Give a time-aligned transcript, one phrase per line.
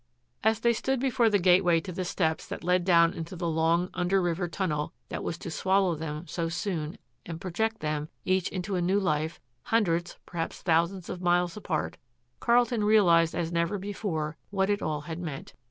[0.43, 3.91] As they stood before the gateway to the steps that led down into the long
[3.93, 8.75] under river tunnel which was to swallow them so soon and project them, each into
[8.75, 11.97] a new life, hundreds, perhaps thousands of miles apart,
[12.39, 15.53] Carlton realized as never before what it all had meant.